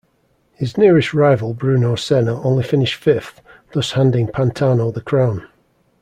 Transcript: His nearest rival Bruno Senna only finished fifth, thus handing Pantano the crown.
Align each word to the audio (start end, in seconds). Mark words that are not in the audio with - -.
His 0.53 0.77
nearest 0.79 1.13
rival 1.13 1.53
Bruno 1.53 1.93
Senna 1.93 2.41
only 2.41 2.63
finished 2.63 2.95
fifth, 2.95 3.39
thus 3.73 3.91
handing 3.91 4.25
Pantano 4.29 4.89
the 4.91 4.99
crown. 4.99 5.47